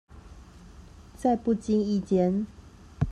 [1.15, 2.47] 在不經意間